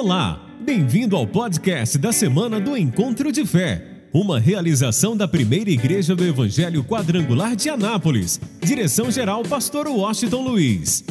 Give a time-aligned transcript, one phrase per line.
[0.00, 3.84] Olá, bem-vindo ao podcast da semana do Encontro de Fé,
[4.14, 8.40] uma realização da primeira igreja do Evangelho Quadrangular de Anápolis.
[8.62, 11.04] Direção-geral, Pastor Washington Luiz.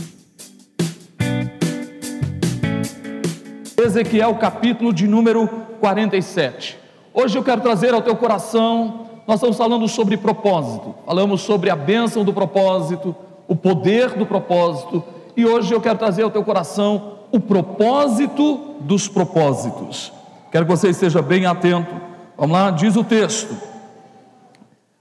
[3.77, 5.49] Ezequiel, capítulo de número
[5.81, 6.77] 47.
[7.13, 11.76] Hoje eu quero trazer ao teu coração, nós estamos falando sobre propósito, falamos sobre a
[11.76, 13.13] bênção do propósito,
[13.49, 15.04] o poder do propósito,
[15.35, 20.13] e hoje eu quero trazer ao teu coração o propósito dos propósitos.
[20.52, 21.94] Quero que você esteja bem atento.
[22.38, 23.55] Vamos lá, diz o texto.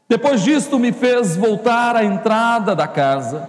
[0.08, 3.48] Depois disto me fez voltar à entrada da casa,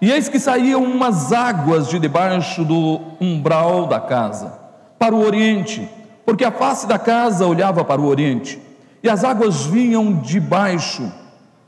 [0.00, 4.52] e eis que saíam umas águas de debaixo do umbral da casa,
[4.98, 5.88] para o oriente,
[6.26, 8.60] porque a face da casa olhava para o oriente,
[9.02, 11.10] e as águas vinham de baixo,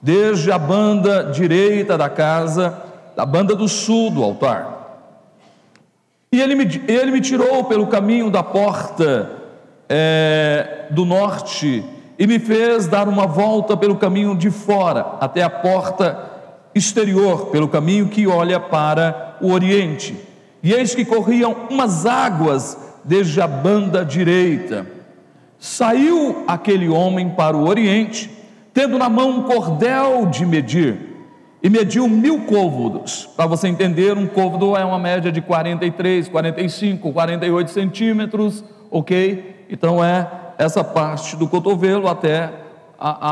[0.02, 2.78] desde a banda direita da casa,
[3.16, 4.69] da banda do sul do altar.
[6.32, 9.30] E ele me, ele me tirou pelo caminho da porta
[9.88, 11.84] é, do norte
[12.16, 16.30] e me fez dar uma volta pelo caminho de fora, até a porta
[16.72, 20.16] exterior, pelo caminho que olha para o oriente.
[20.62, 24.86] E eis que corriam umas águas desde a banda direita.
[25.58, 28.30] Saiu aquele homem para o oriente,
[28.72, 31.09] tendo na mão um cordel de medir
[31.62, 33.28] e mediu mil côvados.
[33.36, 39.66] Para você entender, um côvado é uma média de 43, 45, 48 centímetros, ok?
[39.70, 40.26] Então é
[40.58, 42.50] essa parte do cotovelo até
[42.98, 43.28] a,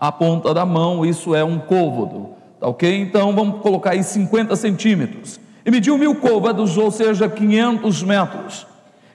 [0.00, 2.30] a, a ponta da mão, isso é um côvado,
[2.60, 3.00] tá ok?
[3.00, 5.40] Então vamos colocar aí 50 centímetros.
[5.64, 8.66] E mediu mil côvados, ou seja, 500 metros.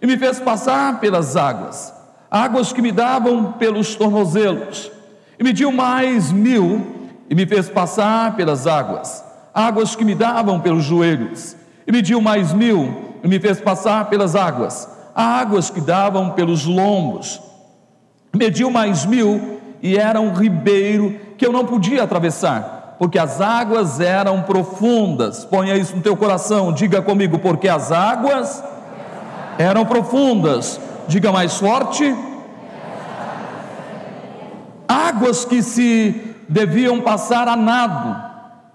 [0.01, 1.93] E me fez passar pelas águas,
[2.31, 4.91] águas que me davam pelos tornozelos.
[5.39, 6.96] E mediu mais mil
[7.29, 12.53] e me fez passar pelas águas, águas que me davam pelos joelhos, e mediu mais
[12.53, 17.41] mil, e me fez passar pelas águas, águas que davam pelos lombos,
[18.33, 23.99] mediu mais mil, e era um ribeiro que eu não podia atravessar, porque as águas
[23.99, 25.45] eram profundas.
[25.45, 28.63] Ponha isso no teu coração, diga comigo, porque as águas
[29.57, 30.79] eram profundas.
[31.07, 32.15] Diga mais forte.
[34.87, 38.15] Águas que se deviam passar a nado,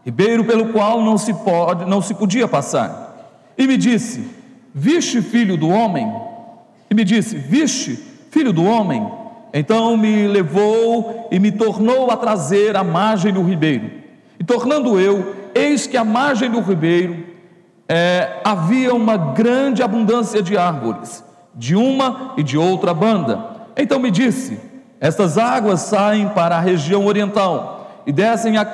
[0.04, 3.32] ribeiro pelo qual não se pode, não se podia passar.
[3.56, 4.28] E me disse:
[4.74, 6.12] Viste, filho do homem?
[6.90, 7.96] E me disse: Viste,
[8.30, 9.06] filho do homem?
[9.52, 13.90] Então me levou e me tornou a trazer à margem do ribeiro.
[14.40, 17.26] E tornando eu, eis que à margem do ribeiro
[17.88, 21.22] é, havia uma grande abundância de árvores,
[21.54, 23.44] de uma e de outra banda.
[23.76, 24.58] Então me disse:
[25.02, 28.64] estas águas saem para a região oriental e descem a,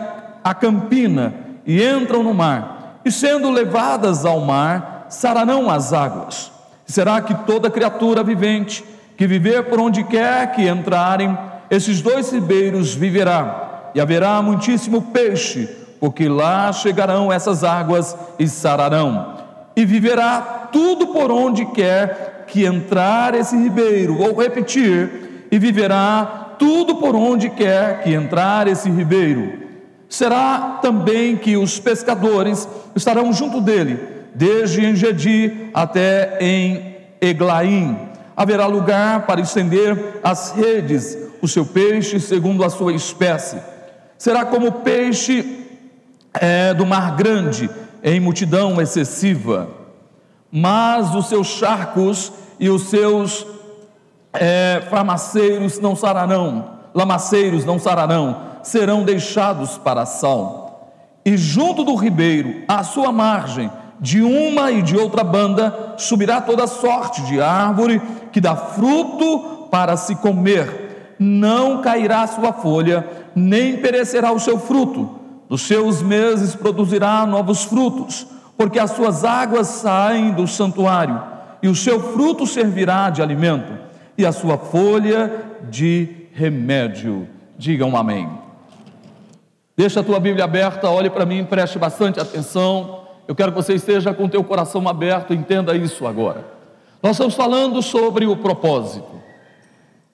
[0.44, 1.32] a campina
[1.64, 6.52] e entram no mar, e sendo levadas ao mar, sararão as águas.
[6.84, 8.84] Será que toda criatura vivente
[9.16, 11.36] que viver por onde quer que entrarem,
[11.70, 15.66] esses dois ribeiros viverá, e haverá muitíssimo peixe,
[15.98, 19.34] porque lá chegarão essas águas e sararão,
[19.74, 24.16] e viverá tudo por onde quer que entrar esse ribeiro.
[24.16, 29.68] Vou repetir: e viverá tudo por onde quer que entrar esse ribeiro.
[30.08, 33.98] Será também que os pescadores estarão junto dele,
[34.34, 37.98] desde Engedi até em Eglaim.
[38.36, 43.58] Haverá lugar para estender as redes, o seu peixe segundo a sua espécie.
[44.16, 45.66] Será como peixe
[46.34, 47.68] é, do mar grande,
[48.02, 49.68] em multidão excessiva.
[50.50, 53.46] Mas os seus charcos e os seus
[54.32, 60.92] é, farmaceiros não sararão, lamaceiros não sararão, serão deixados para sal.
[61.24, 66.66] E junto do ribeiro, à sua margem, de uma e de outra banda, subirá toda
[66.66, 68.00] sorte de árvore
[68.30, 71.16] que dá fruto para se comer.
[71.18, 75.16] Não cairá sua folha, nem perecerá o seu fruto.
[75.48, 78.26] Dos seus meses produzirá novos frutos,
[78.56, 81.20] porque as suas águas saem do santuário,
[81.62, 83.87] e o seu fruto servirá de alimento
[84.18, 87.28] e a sua folha de remédio.
[87.56, 88.28] Digam amém.
[89.76, 93.04] Deixa a tua Bíblia aberta, olhe para mim, preste bastante atenção.
[93.28, 96.44] Eu quero que você esteja com o teu coração aberto, entenda isso agora.
[97.00, 99.18] Nós estamos falando sobre o propósito.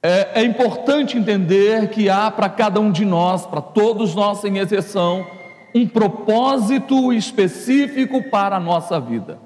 [0.03, 4.59] É, é importante entender que há para cada um de nós, para todos nós sem
[4.59, 5.27] exceção,
[5.75, 9.39] um propósito específico para a nossa vida.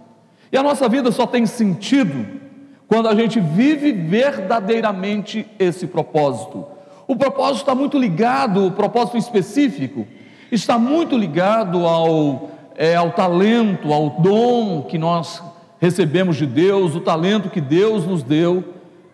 [0.50, 2.47] E a nossa vida só tem sentido
[2.88, 6.64] quando a gente vive verdadeiramente esse propósito.
[7.06, 10.08] O propósito está muito ligado, o propósito específico,
[10.50, 15.42] está muito ligado ao, é, ao talento, ao dom que nós
[15.78, 18.64] recebemos de Deus, o talento que Deus nos deu,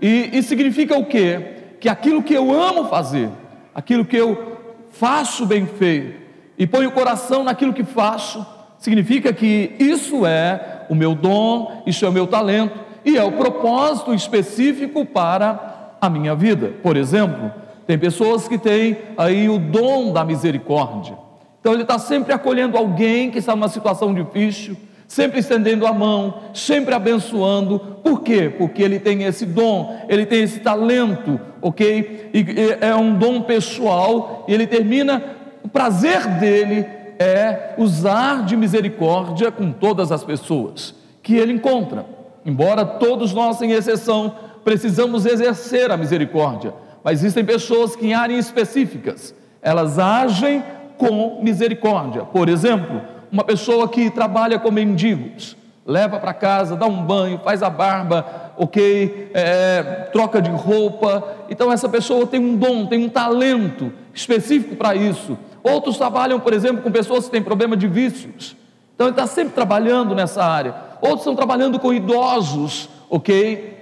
[0.00, 1.56] e, e significa o quê?
[1.80, 3.28] Que aquilo que eu amo fazer,
[3.74, 4.56] aquilo que eu
[4.90, 6.22] faço bem feito
[6.56, 8.46] e ponho o coração naquilo que faço,
[8.78, 13.32] significa que isso é o meu dom, isso é o meu talento e é o
[13.32, 16.72] propósito específico para a minha vida.
[16.82, 17.52] Por exemplo,
[17.86, 21.16] tem pessoas que têm aí o dom da misericórdia.
[21.60, 26.34] Então ele está sempre acolhendo alguém que está numa situação difícil, sempre estendendo a mão,
[26.52, 27.78] sempre abençoando.
[27.78, 28.52] Por quê?
[28.56, 32.30] Porque ele tem esse dom, ele tem esse talento, ok?
[32.34, 35.22] E é um dom pessoal e ele termina.
[35.62, 36.86] O prazer dele
[37.18, 42.04] é usar de misericórdia com todas as pessoas que ele encontra.
[42.44, 48.46] Embora todos nós, sem exceção, precisamos exercer a misericórdia, mas existem pessoas que, em áreas
[48.46, 50.62] específicas, elas agem
[50.98, 52.22] com misericórdia.
[52.22, 53.00] Por exemplo,
[53.30, 55.56] uma pessoa que trabalha com mendigos,
[55.86, 59.82] leva para casa, dá um banho, faz a barba, ok, é,
[60.12, 61.46] troca de roupa.
[61.50, 65.36] Então, essa pessoa tem um dom, tem um talento específico para isso.
[65.62, 68.56] Outros trabalham, por exemplo, com pessoas que têm problema de vícios.
[68.94, 70.74] Então, ele está sempre trabalhando nessa área.
[71.00, 73.74] Outros estão trabalhando com idosos, ok?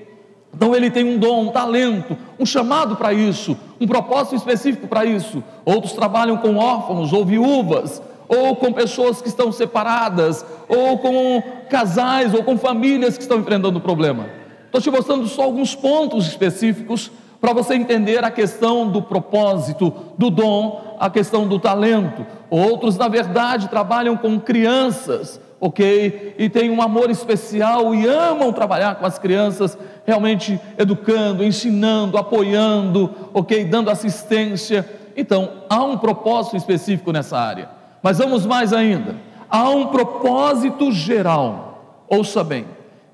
[0.54, 5.04] Então ele tem um dom, um talento, um chamado para isso, um propósito específico para
[5.04, 5.42] isso.
[5.64, 12.34] Outros trabalham com órfãos ou viúvas, ou com pessoas que estão separadas, ou com casais,
[12.34, 14.26] ou com famílias que estão enfrentando problema.
[14.66, 17.10] Estou te mostrando só alguns pontos específicos
[17.42, 22.24] para você entender a questão do propósito, do dom, a questão do talento.
[22.48, 26.36] Outros, na verdade, trabalham com crianças, ok?
[26.38, 33.10] E têm um amor especial e amam trabalhar com as crianças, realmente educando, ensinando, apoiando,
[33.34, 33.64] ok?
[33.64, 34.88] Dando assistência.
[35.16, 37.68] Então, há um propósito específico nessa área.
[38.00, 39.16] Mas vamos mais ainda.
[39.50, 42.66] Há um propósito geral, ouça bem,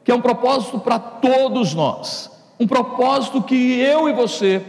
[0.05, 2.38] que é um propósito para todos nós.
[2.59, 4.61] Um propósito que eu e você,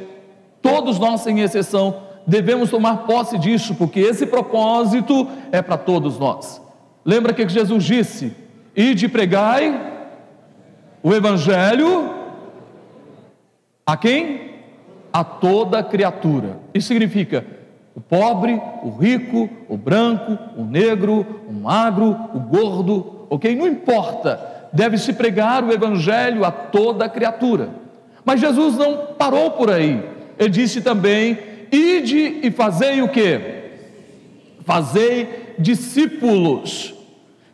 [0.61, 6.61] todos nós sem exceção, devemos tomar posse disso, porque esse propósito é para todos nós.
[7.03, 8.35] Lembra que Jesus disse:
[8.75, 9.89] Ide pregai
[11.01, 12.13] o Evangelho
[13.85, 14.49] a quem?
[15.11, 16.59] A toda criatura.
[16.73, 17.43] Isso significa
[17.95, 23.55] o pobre, o rico, o branco, o negro, o magro, o gordo, ok?
[23.55, 27.69] Não importa, deve-se pregar o evangelho a toda criatura.
[28.23, 30.03] Mas Jesus não parou por aí,
[30.37, 31.37] ele disse também:
[31.71, 33.39] ide e fazei o que?
[34.65, 36.93] Fazei discípulos.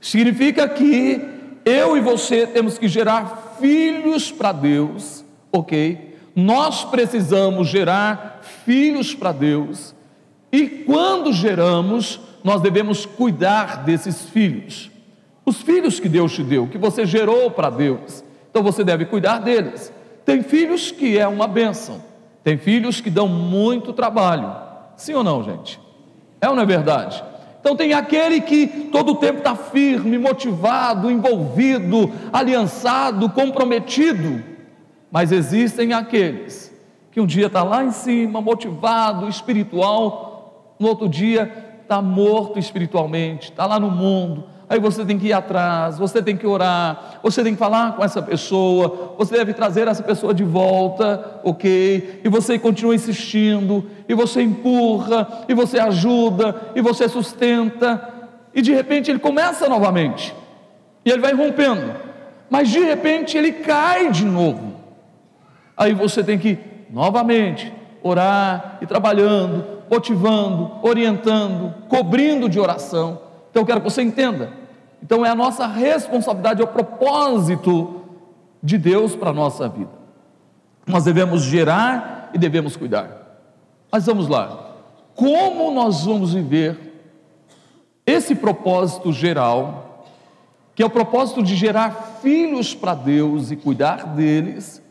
[0.01, 1.21] Significa que
[1.63, 6.15] eu e você temos que gerar filhos para Deus, ok?
[6.35, 9.95] Nós precisamos gerar filhos para Deus
[10.55, 14.89] e quando geramos, nós devemos cuidar desses filhos.
[15.45, 18.23] Os filhos que Deus te deu, que você gerou para Deus.
[18.49, 19.93] Então você deve cuidar deles.
[20.25, 22.01] Tem filhos que é uma bênção.
[22.43, 24.55] Tem filhos que dão muito trabalho.
[24.97, 25.79] Sim ou não, gente?
[26.41, 27.23] É ou não é verdade?
[27.59, 34.43] Então tem aquele que todo o tempo está firme, motivado, envolvido, aliançado, comprometido.
[35.11, 36.73] Mas existem aqueles
[37.11, 41.51] que um dia está lá em cima, motivado, espiritual, no outro dia
[41.81, 44.54] está morto espiritualmente, está lá no mundo.
[44.67, 48.03] Aí você tem que ir atrás, você tem que orar, você tem que falar com
[48.03, 52.21] essa pessoa, você deve trazer essa pessoa de volta, ok?
[52.23, 58.09] E você continua insistindo, e você empurra, e você ajuda, e você sustenta,
[58.55, 60.33] e de repente ele começa novamente,
[61.05, 61.93] e ele vai rompendo,
[62.49, 64.73] mas de repente ele cai de novo.
[65.77, 66.57] Aí você tem que
[66.89, 73.24] novamente orar e trabalhando, motivando, orientando, cobrindo de oração.
[73.55, 74.51] Então eu quero que você entenda.
[75.01, 78.01] Então é a nossa responsabilidade, é o propósito
[78.61, 79.91] de Deus para a nossa vida.
[80.85, 83.39] Nós devemos gerar e devemos cuidar.
[83.89, 84.75] Mas vamos lá.
[85.15, 86.77] Como nós vamos viver
[88.05, 90.05] esse propósito geral,
[90.75, 94.83] que é o propósito de gerar filhos para Deus e cuidar deles,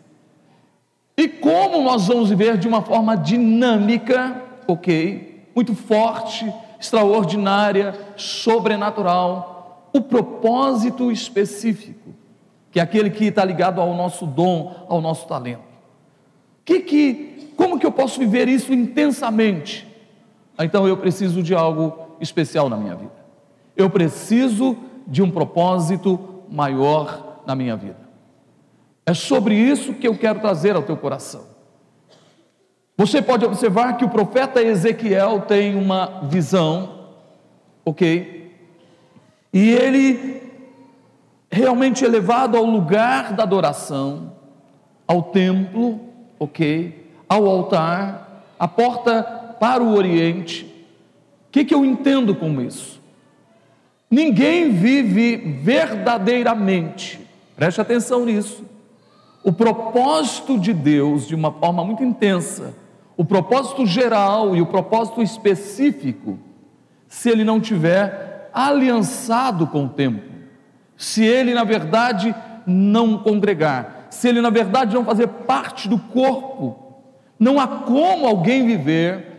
[1.18, 6.50] e como nós vamos viver de uma forma dinâmica ok, muito forte,
[6.84, 12.14] extraordinária, sobrenatural, o propósito específico,
[12.70, 15.62] que é aquele que está ligado ao nosso dom, ao nosso talento.
[16.64, 19.86] Que que, como que eu posso viver isso intensamente?
[20.58, 23.24] Ah, então eu preciso de algo especial na minha vida.
[23.76, 24.76] Eu preciso
[25.06, 28.04] de um propósito maior na minha vida.
[29.06, 31.53] É sobre isso que eu quero trazer ao teu coração.
[32.96, 37.08] Você pode observar que o profeta Ezequiel tem uma visão,
[37.84, 38.52] ok?
[39.52, 40.42] E ele
[41.50, 44.32] realmente elevado ao lugar da adoração,
[45.06, 46.00] ao templo,
[46.38, 49.22] ok, ao altar, a porta
[49.58, 50.64] para o Oriente.
[51.48, 53.00] O que, que eu entendo com isso?
[54.10, 57.20] Ninguém vive verdadeiramente,
[57.56, 58.64] preste atenção nisso,
[59.42, 62.74] o propósito de Deus de uma forma muito intensa,
[63.16, 66.38] o propósito geral e o propósito específico,
[67.06, 70.22] se ele não tiver aliançado com o tempo,
[70.96, 72.34] se ele, na verdade,
[72.66, 76.78] não congregar, se ele, na verdade, não fazer parte do corpo,
[77.38, 79.32] não há como alguém viver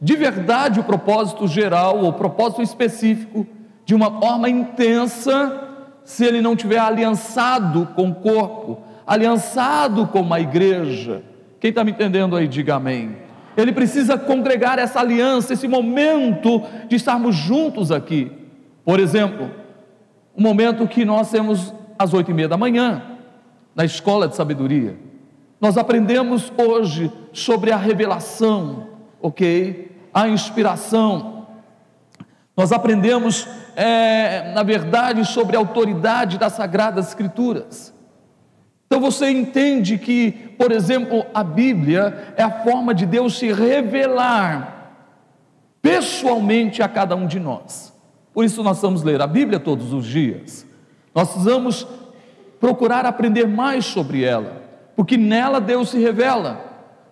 [0.00, 3.46] de verdade o propósito geral ou o propósito específico
[3.84, 5.66] de uma forma intensa,
[6.04, 11.22] se ele não tiver aliançado com o corpo, aliançado com uma igreja.
[11.60, 13.16] Quem está me entendendo aí, diga amém.
[13.56, 18.30] Ele precisa congregar essa aliança, esse momento de estarmos juntos aqui.
[18.84, 19.50] Por exemplo,
[20.36, 23.02] o momento que nós temos às oito e meia da manhã,
[23.74, 24.96] na escola de sabedoria.
[25.60, 28.86] Nós aprendemos hoje sobre a revelação,
[29.20, 29.90] ok?
[30.14, 31.48] A inspiração.
[32.56, 37.92] Nós aprendemos, é, na verdade, sobre a autoridade das Sagradas Escrituras.
[38.88, 44.94] Então você entende que, por exemplo, a Bíblia é a forma de Deus se revelar
[45.82, 47.92] pessoalmente a cada um de nós.
[48.32, 50.66] Por isso nós vamos ler a Bíblia todos os dias.
[51.14, 51.86] Nós precisamos
[52.58, 54.62] procurar aprender mais sobre ela,
[54.96, 56.64] porque nela Deus se revela.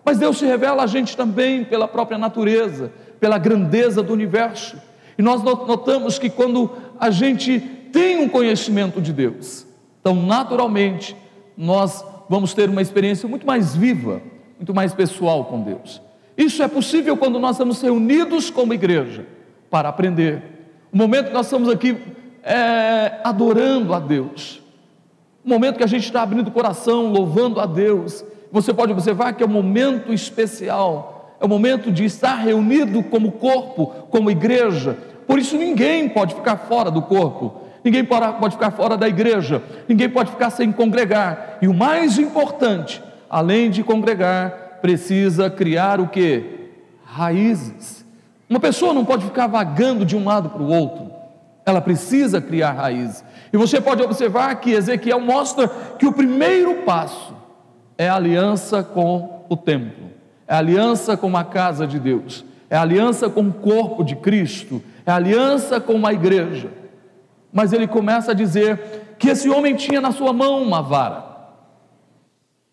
[0.03, 4.81] Mas Deus se revela a gente também pela própria natureza, pela grandeza do universo.
[5.15, 7.59] E nós notamos que quando a gente
[7.91, 9.67] tem um conhecimento de Deus,
[9.99, 11.15] então naturalmente
[11.57, 14.21] nós vamos ter uma experiência muito mais viva,
[14.57, 16.01] muito mais pessoal com Deus.
[16.37, 19.25] Isso é possível quando nós estamos reunidos como igreja
[19.69, 20.43] para aprender.
[20.93, 21.97] O momento que nós estamos aqui
[22.43, 24.61] é, adorando a Deus,
[25.43, 28.23] o momento que a gente está abrindo o coração, louvando a Deus.
[28.51, 33.31] Você pode observar que é um momento especial, é o momento de estar reunido como
[33.31, 34.97] corpo, como igreja.
[35.25, 40.09] Por isso ninguém pode ficar fora do corpo ninguém pode ficar fora da igreja, ninguém
[40.09, 41.57] pode ficar sem congregar.
[41.61, 46.43] E o mais importante, além de congregar, precisa criar o que?
[47.05, 48.05] Raízes.
[48.49, 51.09] Uma pessoa não pode ficar vagando de um lado para o outro,
[51.65, 53.23] ela precisa criar raízes.
[53.53, 57.33] E você pode observar que Ezequiel mostra que o primeiro passo
[57.97, 60.11] é aliança com o templo,
[60.45, 65.11] é aliança com a casa de Deus, é aliança com o corpo de Cristo, é
[65.11, 66.69] aliança com a igreja
[67.57, 71.25] mas ele começa a dizer que esse homem tinha na sua mão uma vara.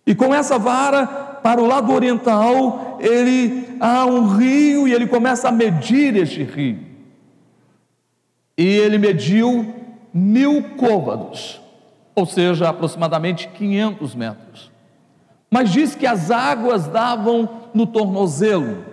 [0.06, 5.48] E com essa vara, para o lado oriental, ele há um rio e ele começa
[5.48, 6.80] a medir este rio.
[8.58, 9.74] E ele mediu
[10.12, 11.62] mil côvados,
[12.14, 14.70] ou seja, aproximadamente 500 metros.
[15.50, 18.84] Mas diz que as águas davam no tornozelo.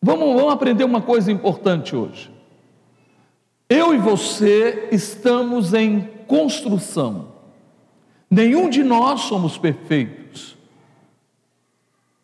[0.00, 2.37] Vamos, vamos aprender uma coisa importante hoje.
[3.68, 7.28] Eu e você estamos em construção.
[8.30, 10.56] Nenhum de nós somos perfeitos.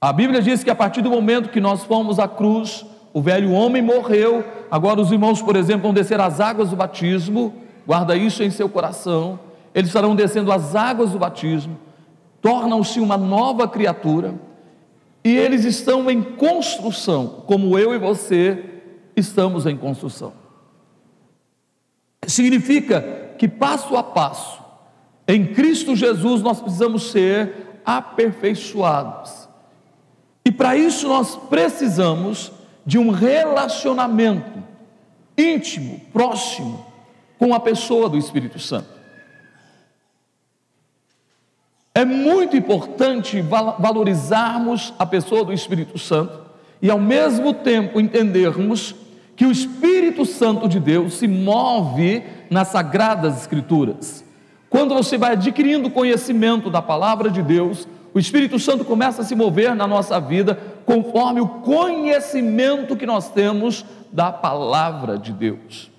[0.01, 3.53] A Bíblia diz que a partir do momento que nós fomos à cruz, o velho
[3.53, 4.45] homem morreu.
[4.71, 7.55] Agora os irmãos, por exemplo, vão descer as águas do batismo.
[7.87, 9.39] Guarda isso em seu coração.
[9.75, 11.77] Eles estarão descendo as águas do batismo,
[12.41, 14.35] tornam-se uma nova criatura
[15.25, 18.65] e eles estão em construção, como eu e você
[19.17, 20.44] estamos em construção.
[22.27, 24.63] Significa que passo a passo,
[25.27, 29.49] em Cristo Jesus, nós precisamos ser aperfeiçoados.
[30.45, 32.53] E para isso nós precisamos
[32.85, 34.63] de um relacionamento
[35.37, 36.85] íntimo, próximo,
[37.39, 38.89] com a pessoa do Espírito Santo.
[41.95, 46.43] É muito importante valorizarmos a pessoa do Espírito Santo
[46.83, 48.95] e, ao mesmo tempo, entendermos
[49.37, 54.25] que o Espírito Santo de Deus se move nas sagradas Escrituras.
[54.71, 59.35] Quando você vai adquirindo conhecimento da palavra de Deus, o Espírito Santo começa a se
[59.35, 65.91] mover na nossa vida conforme o conhecimento que nós temos da palavra de Deus.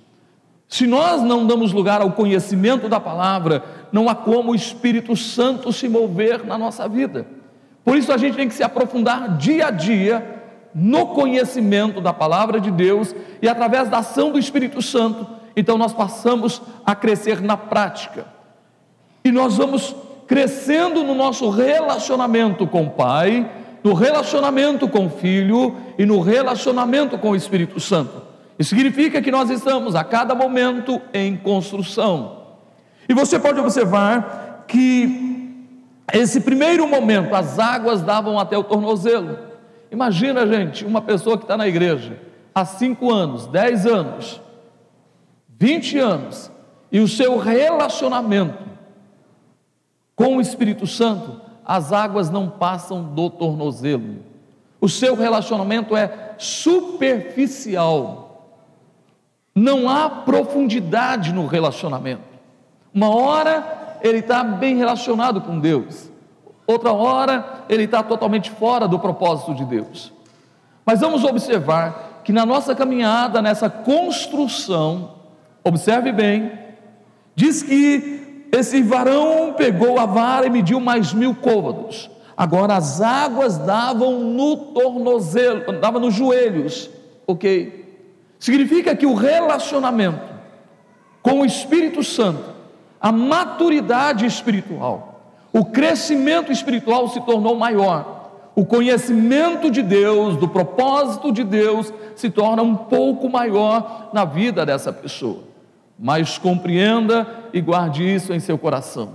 [0.67, 5.71] Se nós não damos lugar ao conhecimento da palavra, não há como o Espírito Santo
[5.71, 7.27] se mover na nossa vida.
[7.83, 10.34] Por isso a gente tem que se aprofundar dia a dia
[10.75, 15.93] no conhecimento da palavra de Deus e através da ação do Espírito Santo, então nós
[15.93, 18.25] passamos a crescer na prática.
[19.23, 19.95] E nós vamos
[20.27, 23.49] crescendo no nosso relacionamento com o Pai,
[23.81, 28.21] no relacionamento com o Filho e no relacionamento com o Espírito Santo.
[28.59, 32.43] Isso significa que nós estamos a cada momento em construção.
[33.07, 35.63] E você pode observar que
[36.11, 39.37] esse primeiro momento as águas davam até o tornozelo.
[39.95, 42.19] Imagina, gente, uma pessoa que está na igreja
[42.53, 44.41] há cinco anos, dez anos,
[45.57, 46.51] vinte anos,
[46.91, 48.61] e o seu relacionamento
[50.13, 54.17] com o Espírito Santo, as águas não passam do tornozelo.
[54.81, 58.51] O seu relacionamento é superficial.
[59.55, 62.27] Não há profundidade no relacionamento.
[62.93, 66.11] Uma hora ele está bem relacionado com Deus,
[66.67, 70.11] outra hora ele está totalmente fora do propósito de Deus.
[70.85, 75.15] Mas vamos observar que na nossa caminhada, nessa construção,
[75.63, 76.51] observe bem,
[77.35, 82.09] diz que esse varão pegou a vara e mediu mais mil côvados.
[82.37, 86.89] Agora as águas davam no tornozelo, davam nos joelhos,
[87.25, 87.85] ok?
[88.39, 90.35] Significa que o relacionamento
[91.21, 92.43] com o Espírito Santo,
[92.99, 95.14] a maturidade espiritual,
[95.55, 98.49] o crescimento espiritual se tornou maior.
[98.55, 104.65] O conhecimento de Deus, do propósito de Deus, se torna um pouco maior na vida
[104.65, 105.43] dessa pessoa.
[105.97, 109.13] Mas compreenda e guarde isso em seu coração.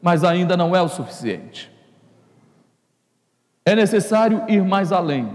[0.00, 1.70] Mas ainda não é o suficiente.
[3.64, 5.30] É necessário ir mais além,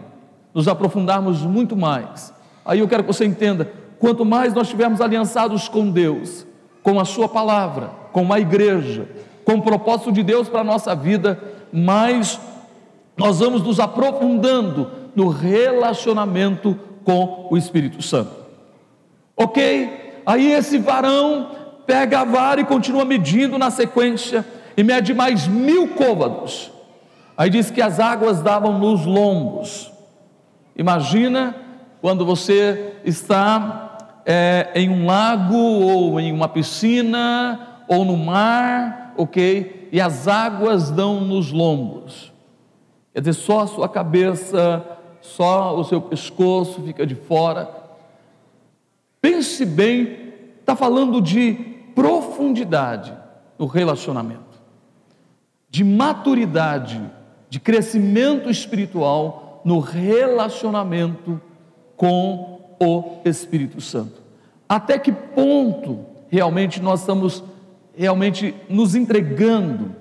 [0.53, 2.33] nos aprofundarmos muito mais
[2.65, 6.45] Aí eu quero que você entenda: quanto mais nós estivermos aliançados com Deus,
[6.81, 9.07] com a Sua palavra, com a igreja,
[9.45, 11.39] com o propósito de Deus para a nossa vida,
[11.71, 12.39] mais
[13.17, 18.31] nós vamos nos aprofundando no relacionamento com o Espírito Santo.
[19.35, 20.21] Ok?
[20.25, 21.51] Aí esse varão
[21.85, 24.45] pega a vara e continua medindo na sequência,
[24.75, 26.71] e mede mais mil côvados.
[27.37, 29.91] Aí diz que as águas davam nos lombos.
[30.75, 31.55] Imagina
[32.01, 39.89] quando você está é, em um lago ou em uma piscina ou no mar, ok?
[39.91, 42.31] E as águas dão nos lombos.
[43.13, 44.85] Quer dizer, só a sua cabeça,
[45.21, 47.69] só o seu pescoço fica de fora.
[49.21, 51.53] Pense bem, está falando de
[51.95, 53.13] profundidade
[53.57, 54.61] no relacionamento,
[55.69, 57.01] de maturidade,
[57.49, 61.39] de crescimento espiritual no relacionamento
[61.95, 64.21] com o Espírito Santo.
[64.67, 67.43] Até que ponto realmente nós estamos
[67.95, 69.95] realmente nos entregando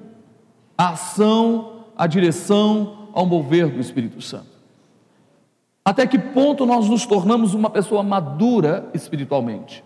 [0.76, 4.52] à ação, à direção, ao mover do Espírito Santo?
[5.84, 9.82] Até que ponto nós nos tornamos uma pessoa madura espiritualmente?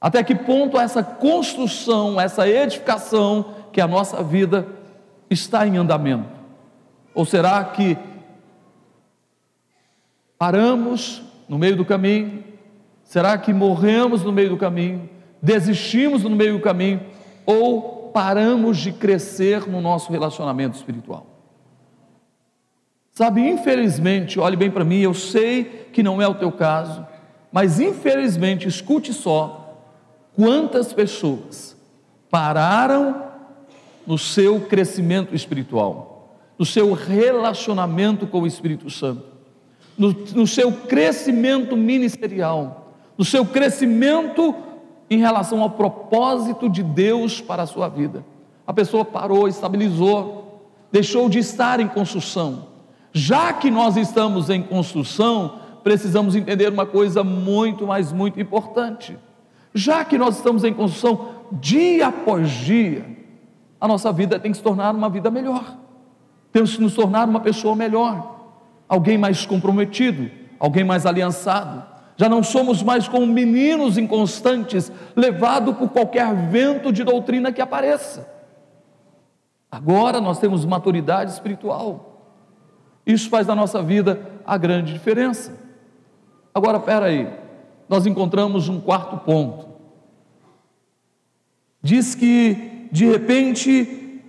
[0.00, 4.66] Até que ponto essa construção, essa edificação que é a nossa vida
[5.28, 6.28] está em andamento?
[7.14, 7.96] Ou será que
[10.42, 12.42] Paramos no meio do caminho?
[13.04, 15.08] Será que morremos no meio do caminho?
[15.42, 17.00] Desistimos no meio do caminho?
[17.44, 21.26] Ou paramos de crescer no nosso relacionamento espiritual?
[23.12, 27.06] Sabe, infelizmente, olhe bem para mim, eu sei que não é o teu caso,
[27.50, 29.84] mas infelizmente, escute só,
[30.34, 31.76] quantas pessoas
[32.30, 33.24] pararam
[34.06, 39.32] no seu crescimento espiritual, no seu relacionamento com o Espírito Santo
[39.96, 44.54] no, no seu crescimento ministerial, no seu crescimento
[45.14, 48.24] em relação ao propósito de Deus para a sua vida.
[48.66, 52.66] A pessoa parou, estabilizou, deixou de estar em construção.
[53.12, 59.18] Já que nós estamos em construção, precisamos entender uma coisa muito, mas muito importante.
[59.74, 63.04] Já que nós estamos em construção, dia após dia,
[63.80, 65.76] a nossa vida tem que se tornar uma vida melhor.
[66.52, 68.32] Temos que nos tornar uma pessoa melhor
[68.92, 71.82] alguém mais comprometido, alguém mais aliançado.
[72.16, 78.28] Já não somos mais como meninos inconstantes, levados por qualquer vento de doutrina que apareça.
[79.70, 82.12] Agora nós temos maturidade espiritual.
[83.06, 85.58] Isso faz da nossa vida a grande diferença.
[86.54, 87.28] Agora, espera aí,
[87.88, 89.66] nós encontramos um quarto ponto.
[91.82, 94.20] Diz que, de repente,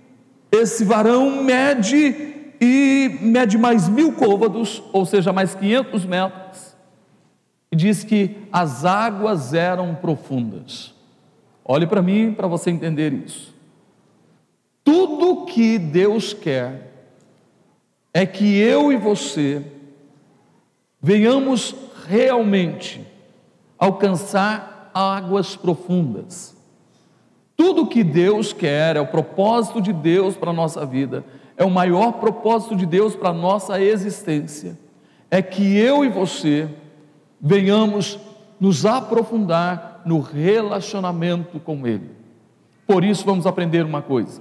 [0.50, 6.63] esse varão mede e mede mais mil côvados, ou seja, mais 500 metros,
[7.74, 10.94] e diz que as águas eram profundas.
[11.64, 13.52] Olhe para mim para você entender isso.
[14.84, 16.92] Tudo que Deus quer
[18.12, 19.60] é que eu e você
[21.02, 21.74] venhamos
[22.06, 23.04] realmente
[23.76, 26.56] alcançar águas profundas.
[27.56, 31.24] Tudo que Deus quer, é o propósito de Deus para a nossa vida,
[31.56, 34.78] é o maior propósito de Deus para a nossa existência,
[35.28, 36.68] é que eu e você
[37.46, 38.18] venhamos
[38.58, 42.10] nos aprofundar no relacionamento com Ele.
[42.86, 44.40] Por isso, vamos aprender uma coisa.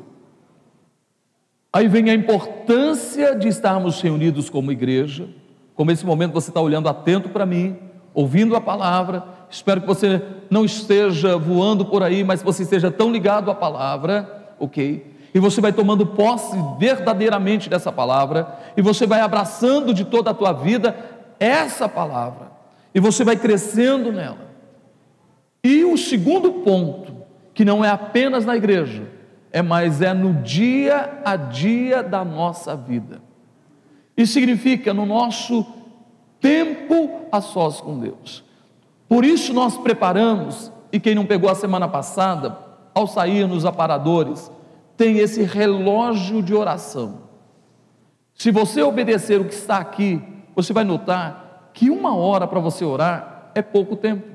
[1.73, 5.27] Aí vem a importância de estarmos reunidos como igreja.
[5.75, 7.77] Como esse momento você está olhando atento para mim,
[8.13, 9.23] ouvindo a palavra.
[9.49, 14.55] Espero que você não esteja voando por aí, mas você esteja tão ligado à palavra,
[14.59, 15.11] ok?
[15.33, 20.33] E você vai tomando posse verdadeiramente dessa palavra, e você vai abraçando de toda a
[20.33, 20.95] tua vida
[21.39, 22.52] essa palavra,
[22.93, 24.53] e você vai crescendo nela.
[25.63, 27.15] E o segundo ponto,
[27.53, 29.07] que não é apenas na igreja,
[29.51, 33.21] é mais é no dia a dia da nossa vida.
[34.15, 35.65] Isso significa no nosso
[36.39, 38.43] tempo a sós com Deus.
[39.07, 42.57] Por isso nós preparamos, e quem não pegou a semana passada,
[42.93, 44.51] ao sair nos aparadores,
[44.97, 47.23] tem esse relógio de oração.
[48.35, 50.21] Se você obedecer o que está aqui,
[50.55, 51.42] você vai notar
[51.73, 54.27] que uma hora para você orar é pouco tempo,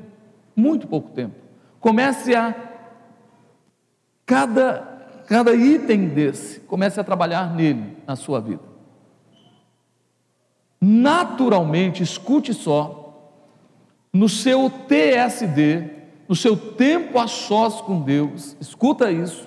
[0.55, 1.35] muito pouco tempo.
[1.81, 2.55] Comece a
[4.27, 4.99] cada
[5.29, 8.63] cada item desse, comece a trabalhar nele na sua vida.
[10.81, 13.31] Naturalmente, escute só,
[14.11, 15.91] no seu TSD,
[16.27, 19.47] no seu tempo a sós com Deus, escuta isso,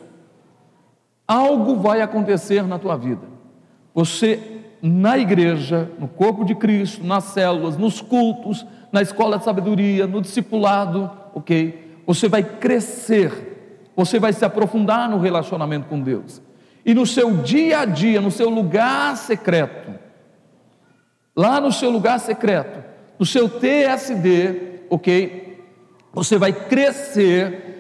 [1.28, 3.28] algo vai acontecer na tua vida.
[3.92, 4.51] Você,
[4.82, 10.22] na igreja, no corpo de Cristo, nas células, nos cultos, na escola de sabedoria, no
[10.22, 12.02] discipulado, ok?
[12.06, 16.42] Você vai crescer, você vai se aprofundar no relacionamento com Deus.
[16.84, 19.94] E no seu dia a dia, no seu lugar secreto,
[21.36, 22.84] lá no seu lugar secreto,
[23.20, 25.64] no seu TSD, ok?
[26.12, 27.72] Você vai crescer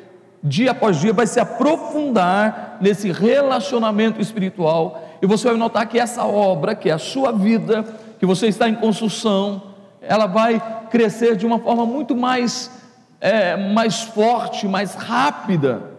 [0.44, 6.26] dia após dia, vai se aprofundar nesse relacionamento espiritual, e você vai notar que essa
[6.26, 7.84] obra, que é a sua vida,
[8.20, 9.62] que você está em construção,
[10.02, 12.72] ela vai crescer de uma forma muito mais,
[13.20, 15.92] é, mais forte, mais rápida.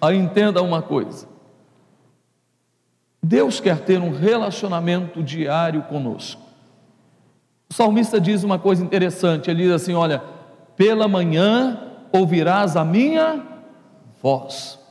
[0.00, 1.26] Aí entenda uma coisa:
[3.22, 6.42] Deus quer ter um relacionamento diário conosco.
[7.70, 10.22] O salmista diz uma coisa interessante: ele diz assim: Olha,
[10.76, 11.80] pela manhã
[12.12, 13.42] ouvirás a minha
[14.22, 14.81] voz.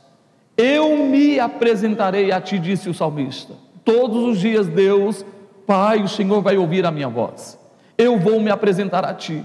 [0.62, 3.54] Eu me apresentarei a ti, disse o salmista.
[3.84, 5.26] Todos os dias, Deus,
[5.66, 7.58] Pai, o Senhor vai ouvir a minha voz.
[7.98, 9.44] Eu vou me apresentar a ti.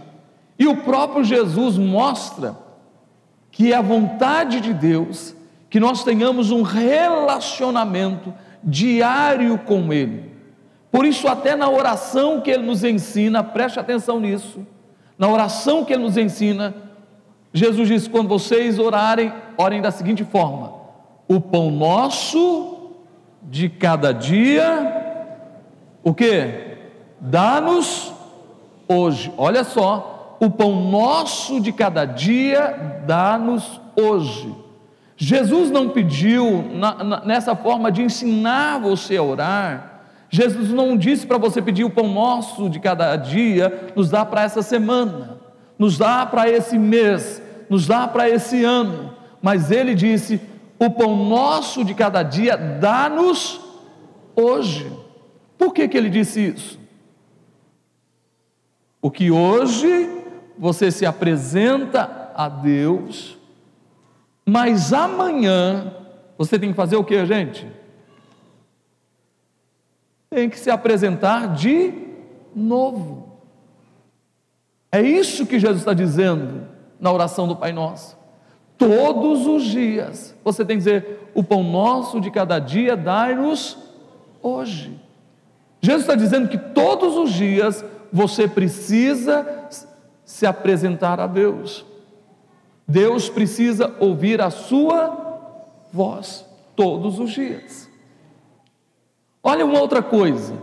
[0.59, 2.55] E o próprio Jesus mostra
[3.49, 5.35] que é a vontade de Deus
[5.71, 8.31] que nós tenhamos um relacionamento
[8.63, 10.31] diário com Ele.
[10.91, 14.67] Por isso, até na oração que Ele nos ensina, preste atenção nisso,
[15.17, 16.75] na oração que Ele nos ensina,
[17.51, 20.76] Jesus disse: quando vocês orarem, orem da seguinte forma:
[21.27, 22.91] o pão nosso
[23.43, 25.35] de cada dia,
[26.03, 26.77] o que?
[27.19, 28.11] Dá-nos
[28.87, 29.31] hoje.
[29.37, 34.53] Olha só, o pão nosso de cada dia, dá-nos hoje.
[35.15, 40.01] Jesus não pediu na, na, nessa forma de ensinar você a orar.
[40.29, 44.43] Jesus não disse para você pedir o pão nosso de cada dia, nos dá para
[44.43, 45.37] essa semana,
[45.79, 50.41] nos dá para esse mês, nos dá para esse ano mas ele disse:
[50.79, 53.59] o pão nosso de cada dia dá-nos
[54.35, 54.91] hoje.
[55.57, 56.79] Por que, que ele disse isso?
[59.01, 60.09] Porque hoje
[60.57, 63.37] você se apresenta a Deus,
[64.45, 65.93] mas amanhã
[66.37, 67.67] você tem que fazer o que, gente?
[70.29, 71.93] Tem que se apresentar de
[72.55, 73.39] novo.
[74.91, 76.67] É isso que Jesus está dizendo
[76.99, 78.16] na oração do Pai Nosso.
[78.77, 80.35] Todos os dias.
[80.43, 83.77] Você tem que dizer: o pão nosso de cada dia dai-nos
[84.41, 84.99] hoje.
[85.81, 89.67] Jesus está dizendo que todos os dias você precisa
[90.25, 91.85] se apresentar a Deus.
[92.87, 95.27] Deus precisa ouvir a sua
[95.91, 97.89] voz todos os dias.
[99.43, 100.53] Olha uma outra coisa.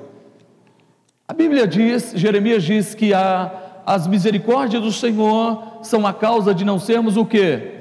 [1.27, 6.65] A Bíblia diz, Jeremias diz que a, as misericórdias do Senhor são a causa de
[6.65, 7.74] não sermos o que?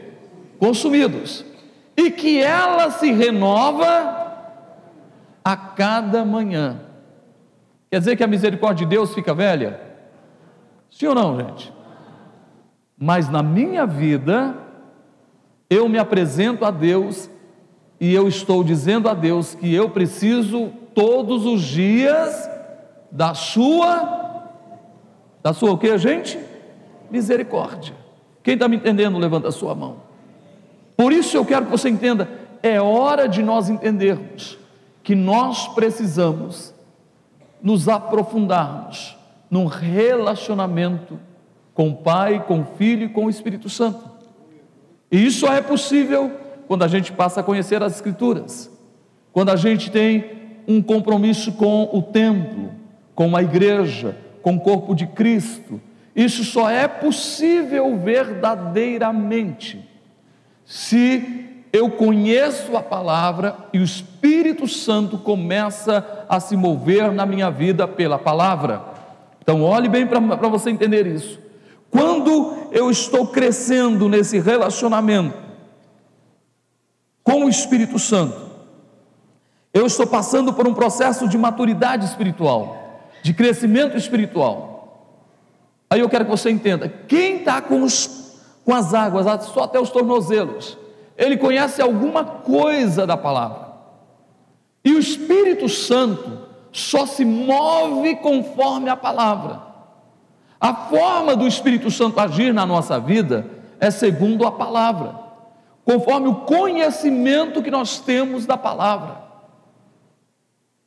[0.60, 1.46] Consumidos,
[1.96, 4.24] e que ela se renova
[5.44, 6.82] a cada manhã.
[7.92, 9.80] Quer dizer que a misericórdia de Deus fica velha?
[10.89, 11.72] Sim ou não, gente?
[12.98, 14.56] Mas na minha vida,
[15.70, 17.30] eu me apresento a Deus
[18.00, 22.50] e eu estou dizendo a Deus que eu preciso todos os dias
[23.12, 24.50] da sua,
[25.42, 26.39] da sua o que, gente?
[27.12, 27.96] Misericórdia.
[28.42, 30.03] Quem está me entendendo, levanta a sua mão.
[30.95, 32.29] Por isso eu quero que você entenda,
[32.62, 34.58] é hora de nós entendermos
[35.03, 36.73] que nós precisamos
[37.62, 39.17] nos aprofundarmos
[39.49, 41.19] num relacionamento
[41.73, 44.10] com o Pai, com o Filho e com o Espírito Santo.
[45.12, 46.32] E isso só é possível
[46.67, 48.71] quando a gente passa a conhecer as Escrituras,
[49.32, 52.71] quando a gente tem um compromisso com o templo,
[53.13, 55.82] com a igreja, com o corpo de Cristo.
[56.15, 59.92] Isso só é possível verdadeiramente
[60.65, 67.49] se eu conheço a palavra e o Espírito Santo começa a se mover na minha
[67.49, 68.84] vida pela palavra.
[69.41, 71.39] Então, olhe bem para você entender isso.
[71.89, 75.38] Quando eu estou crescendo nesse relacionamento
[77.23, 78.39] com o Espírito Santo,
[79.73, 85.17] eu estou passando por um processo de maturidade espiritual, de crescimento espiritual.
[85.89, 87.86] Aí eu quero que você entenda: quem está com,
[88.65, 90.78] com as águas, só até os tornozelos,
[91.17, 93.73] ele conhece alguma coisa da palavra.
[94.84, 96.39] E o Espírito Santo
[96.71, 99.62] só se move conforme a palavra.
[100.60, 103.45] A forma do Espírito Santo agir na nossa vida
[103.80, 105.19] é segundo a palavra,
[105.86, 109.23] conforme o conhecimento que nós temos da palavra.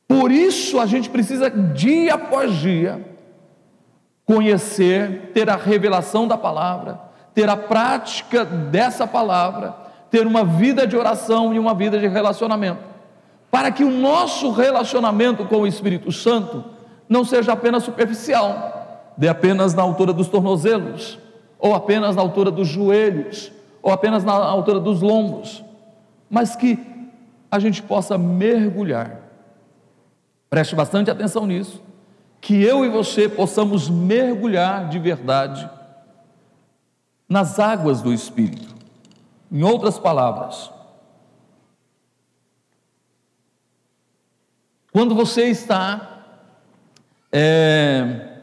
[0.07, 3.05] Por isso a gente precisa, dia após dia,
[4.25, 7.06] conhecer, ter a revelação da palavra,
[7.37, 9.75] ter a prática dessa palavra
[10.09, 12.81] ter uma vida de oração e uma vida de relacionamento,
[13.51, 16.65] para que o nosso relacionamento com o Espírito Santo
[17.07, 21.19] não seja apenas superficial, de apenas na altura dos tornozelos,
[21.59, 23.51] ou apenas na altura dos joelhos,
[23.83, 25.63] ou apenas na altura dos lombos,
[26.27, 26.79] mas que
[27.51, 29.15] a gente possa mergulhar.
[30.49, 31.83] Preste bastante atenção nisso,
[32.41, 35.76] que eu e você possamos mergulhar de verdade
[37.27, 38.75] nas águas do Espírito.
[39.51, 40.69] Em outras palavras,
[44.91, 46.25] quando você está,
[47.31, 48.39] é,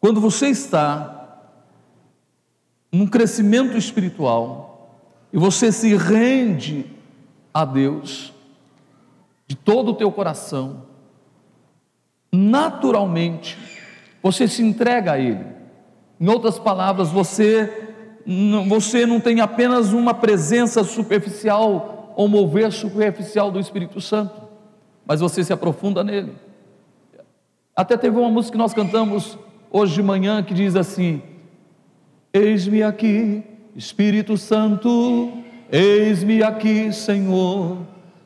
[0.00, 1.16] quando você está
[2.92, 5.00] num crescimento espiritual
[5.32, 6.90] e você se rende
[7.52, 8.32] a Deus
[9.46, 10.86] de todo o teu coração,
[12.32, 13.58] naturalmente
[14.22, 15.55] você se entrega a Ele.
[16.20, 17.82] Em outras palavras, você
[18.68, 24.42] você não tem apenas uma presença superficial ou mover superficial do Espírito Santo,
[25.06, 26.32] mas você se aprofunda nele.
[27.74, 29.38] Até teve uma música que nós cantamos
[29.70, 31.22] hoje de manhã que diz assim:
[32.32, 33.44] Eis-me aqui,
[33.76, 35.32] Espírito Santo,
[35.70, 37.78] eis-me aqui, Senhor,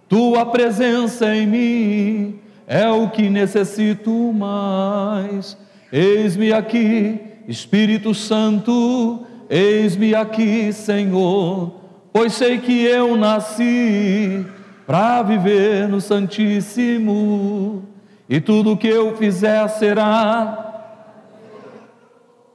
[0.08, 5.58] tua presença em mim é o que necessito mais.
[5.92, 11.72] Eis-me aqui, Espírito Santo, Eis-me aqui, Senhor,
[12.12, 14.46] pois sei que eu nasci
[14.86, 17.82] para viver no Santíssimo,
[18.28, 20.92] e tudo que eu fizer será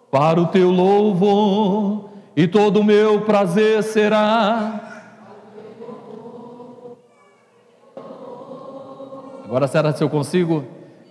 [0.10, 5.04] para o teu louvor, e todo o meu prazer será.
[9.44, 10.64] Agora será se eu consigo?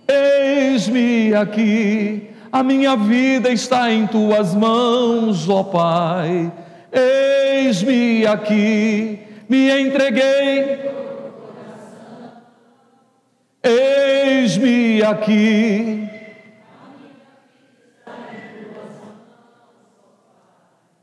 [0.07, 6.49] Eis-me aqui a minha vida está em tuas mãos, ó Pai.
[6.89, 10.79] Eis-me aqui, me entreguei.
[13.61, 16.09] Eis-me aqui.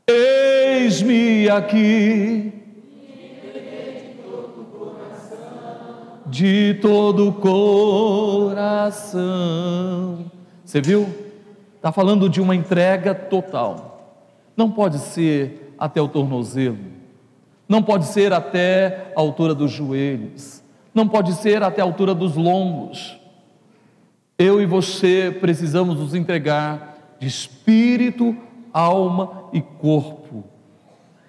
[0.07, 2.51] Eis-me aqui.
[6.25, 9.13] De todo o coração.
[10.65, 11.22] Você viu?
[11.83, 14.15] Está falando de uma entrega total.
[14.55, 16.77] Não pode ser até o tornozelo,
[17.67, 20.63] não pode ser até a altura dos joelhos,
[20.95, 23.19] não pode ser até a altura dos lombos.
[24.39, 28.33] Eu e você precisamos nos entregar de espírito,
[28.71, 30.45] alma e corpo.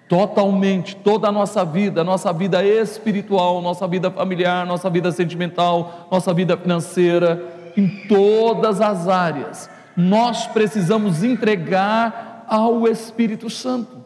[0.07, 6.33] Totalmente, toda a nossa vida, nossa vida espiritual, nossa vida familiar, nossa vida sentimental, nossa
[6.33, 7.43] vida financeira,
[7.75, 14.03] em todas as áreas nós precisamos entregar ao Espírito Santo.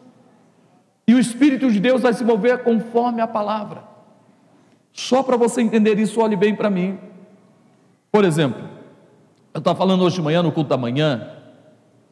[1.06, 3.82] E o Espírito de Deus vai se mover conforme a palavra.
[4.92, 6.98] Só para você entender isso, olhe bem para mim.
[8.12, 8.62] Por exemplo,
[9.52, 11.30] eu estava falando hoje de manhã, no culto da manhã,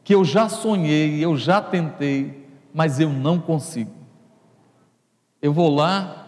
[0.03, 3.91] que eu já sonhei, eu já tentei, mas eu não consigo.
[5.41, 6.27] Eu vou lá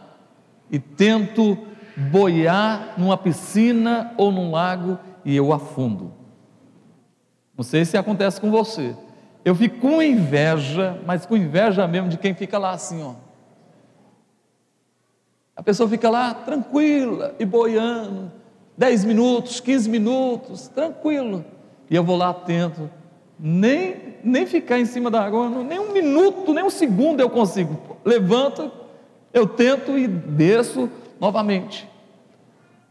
[0.69, 1.57] e tento
[1.97, 6.20] boiar numa piscina ou num lago e eu afundo.
[7.61, 8.95] Não sei se acontece com você.
[9.45, 13.13] Eu fico com inveja, mas com inveja mesmo de quem fica lá assim, ó.
[15.55, 18.31] A pessoa fica lá tranquila e boiando,
[18.75, 21.45] 10 minutos, 15 minutos, tranquilo.
[21.87, 22.89] E eu vou lá atento,
[23.37, 27.79] Nem, nem ficar em cima da água, nem um minuto, nem um segundo eu consigo.
[28.03, 28.71] Levanto,
[29.31, 31.87] eu tento e desço novamente.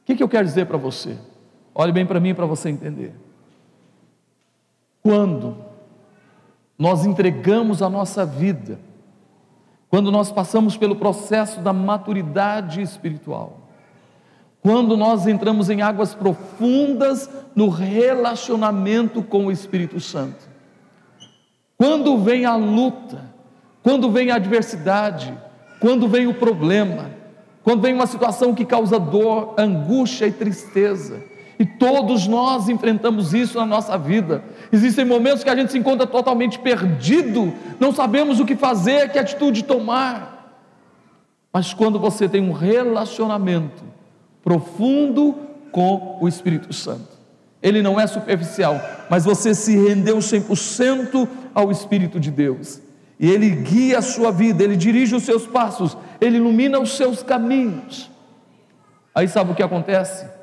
[0.03, 1.19] O que, que eu quero dizer para você?
[1.75, 3.30] Olhe bem para mim para você entender.
[5.03, 5.57] Quando
[6.79, 8.79] nós entregamos a nossa vida,
[9.89, 13.61] quando nós passamos pelo processo da maturidade espiritual,
[14.63, 20.49] quando nós entramos em águas profundas no relacionamento com o Espírito Santo,
[21.77, 23.25] quando vem a luta,
[23.83, 25.37] quando vem a adversidade,
[25.81, 27.11] quando vem o problema,
[27.63, 31.23] quando vem uma situação que causa dor, angústia e tristeza,
[31.59, 34.45] e todos nós enfrentamos isso na nossa vida.
[34.73, 39.19] Existem momentos que a gente se encontra totalmente perdido, não sabemos o que fazer, que
[39.19, 40.61] atitude tomar.
[41.53, 43.83] Mas quando você tem um relacionamento
[44.43, 45.35] profundo
[45.73, 47.19] com o Espírito Santo,
[47.63, 48.81] ele não é superficial,
[49.11, 52.81] mas você se rendeu 100% ao Espírito de Deus.
[53.19, 57.23] E ele guia a sua vida, ele dirige os seus passos, ele ilumina os seus
[57.23, 58.11] caminhos.
[59.15, 60.40] Aí sabe o que acontece?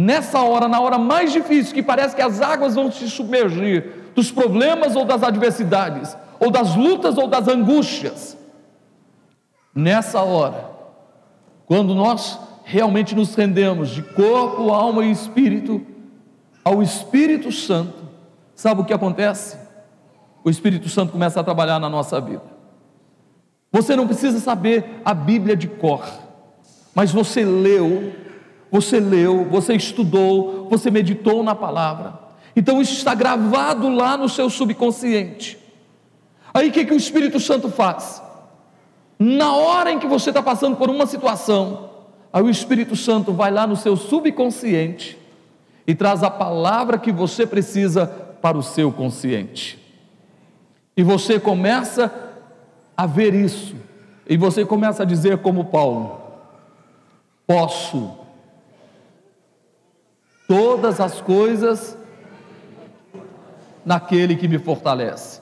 [0.00, 4.30] Nessa hora, na hora mais difícil, que parece que as águas vão se submergir dos
[4.30, 8.38] problemas ou das adversidades, ou das lutas ou das angústias,
[9.74, 10.70] nessa hora,
[11.66, 15.84] quando nós realmente nos rendemos de corpo, alma e espírito
[16.64, 18.04] ao Espírito Santo,
[18.54, 19.58] sabe o que acontece?
[20.44, 22.42] O Espírito Santo começa a trabalhar na nossa vida.
[23.72, 26.06] Você não precisa saber a Bíblia de cor,
[26.94, 28.27] mas você leu
[28.70, 32.18] você leu, você estudou, você meditou na palavra.
[32.54, 35.58] Então isso está gravado lá no seu subconsciente.
[36.52, 38.22] Aí o que, que o Espírito Santo faz?
[39.18, 41.90] Na hora em que você está passando por uma situação,
[42.32, 45.18] aí o Espírito Santo vai lá no seu subconsciente
[45.86, 49.78] e traz a palavra que você precisa para o seu consciente.
[50.96, 52.12] E você começa
[52.96, 53.76] a ver isso,
[54.28, 56.20] e você começa a dizer, como Paulo:
[57.46, 58.17] posso
[60.48, 61.96] todas as coisas
[63.84, 65.40] naquele que me fortalece.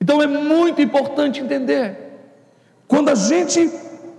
[0.00, 1.96] Então é muito importante entender,
[2.86, 3.72] quando a gente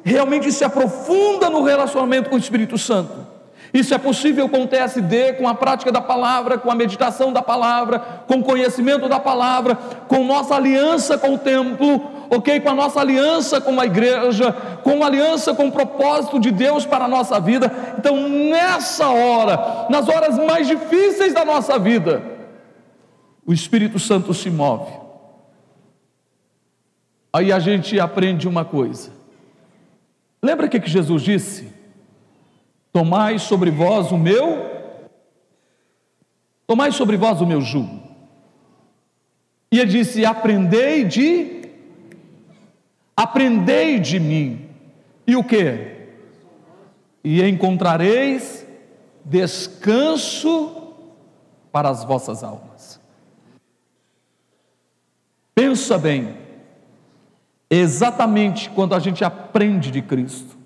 [0.04, 3.26] realmente se aprofunda no relacionamento com o Espírito Santo,
[3.74, 7.42] isso é possível com o TSD, com a prática da palavra, com a meditação da
[7.42, 9.76] palavra, com o conhecimento da palavra,
[10.08, 12.60] com nossa aliança com o templo, ok?
[12.60, 14.52] Com a nossa aliança com a igreja,
[14.84, 17.72] com a aliança com o propósito de Deus para a nossa vida.
[17.98, 22.22] Então, nessa hora, nas horas mais difíceis da nossa vida,
[23.46, 24.92] o Espírito Santo se move.
[27.32, 29.12] Aí a gente aprende uma coisa.
[30.42, 31.68] Lembra o que Jesus disse?
[32.94, 34.72] Tomai sobre vós o meu,
[36.66, 38.06] tomai sobre vós o meu jugo.
[39.70, 41.64] E ele disse: Aprendei de,
[43.16, 44.70] aprendei de mim.
[45.26, 46.10] E o que?
[47.24, 48.66] E encontrareis
[49.24, 50.94] descanso
[51.72, 53.00] para as vossas almas.
[55.56, 56.38] Pensa bem,
[57.70, 60.58] exatamente quando a gente aprende de Cristo,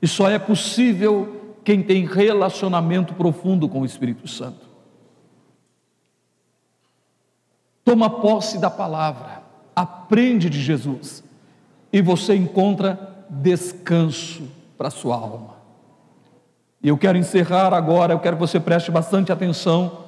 [0.00, 4.68] e só é possível quem tem relacionamento profundo com o Espírito Santo.
[7.84, 9.42] Toma posse da palavra,
[9.74, 11.24] aprende de Jesus
[11.92, 15.56] e você encontra descanso para a sua alma.
[16.82, 20.04] E eu quero encerrar agora, eu quero que você preste bastante atenção.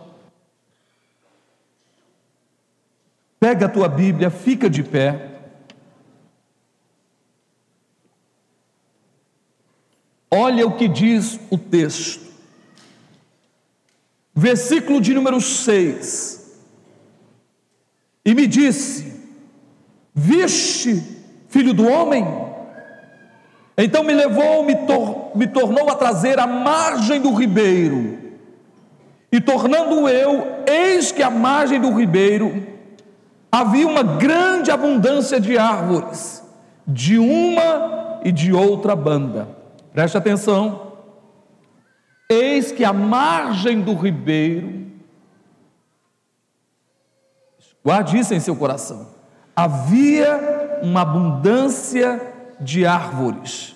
[3.38, 5.32] Pega a tua Bíblia, fica de pé.
[10.30, 12.32] Olha o que diz o texto.
[14.34, 16.58] Versículo de número 6.
[18.24, 19.20] E me disse:
[20.14, 21.11] Viste,
[21.52, 22.26] filho do homem?
[23.78, 28.18] Então me levou, me, tor me tornou a trazer à margem do ribeiro.
[29.30, 32.66] E tornando eu, eis que à margem do ribeiro
[33.50, 36.42] havia uma grande abundância de árvores,
[36.86, 40.92] de uma e de outra banda Preste atenção.
[42.28, 44.86] Eis que a margem do ribeiro,
[47.84, 49.06] guarde isso em seu coração,
[49.54, 52.20] havia uma abundância
[52.60, 53.74] de árvores,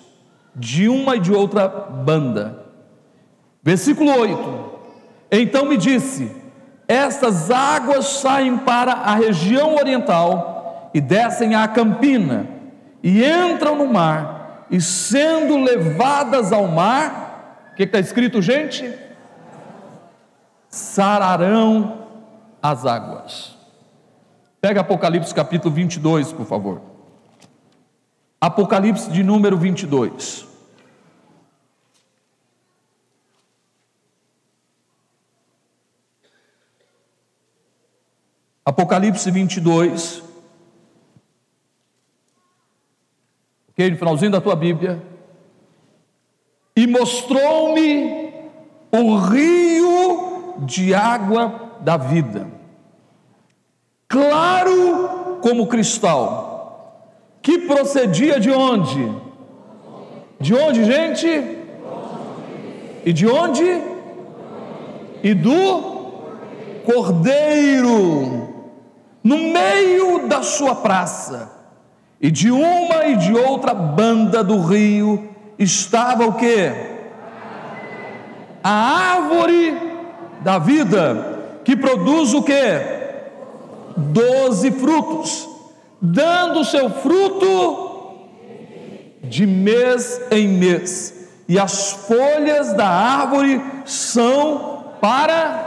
[0.55, 2.65] de uma e de outra banda.
[3.63, 4.69] Versículo 8:
[5.31, 6.35] Então me disse:
[6.87, 12.47] Estas águas saem para a região oriental e descem à campina
[13.03, 14.37] e entram no mar
[14.69, 18.93] e sendo levadas ao mar, o que está escrito, gente?
[20.69, 22.07] Sararão
[22.61, 23.56] as águas.
[24.59, 26.81] Pega Apocalipse capítulo 22, por favor.
[28.41, 30.47] Apocalipse de número 22.
[38.65, 40.23] Apocalipse 22.
[43.69, 45.01] Ok, no finalzinho da tua Bíblia.
[46.75, 48.33] E mostrou-me
[48.91, 52.47] o rio de água da vida,
[54.07, 59.11] claro como cristal, que procedia de onde?
[60.39, 61.57] De onde, gente?
[63.05, 63.81] E de onde?
[65.23, 65.97] E do
[66.85, 68.49] Cordeiro,
[69.23, 71.51] no meio da sua praça,
[72.19, 75.29] e de uma e de outra banda do rio
[75.59, 76.71] estava o que?
[78.63, 79.77] A árvore
[80.41, 82.96] da vida, que produz o que?
[83.97, 85.49] Doze frutos,
[85.99, 87.87] dando seu fruto
[89.23, 95.65] de mês em mês, e as folhas da árvore são para.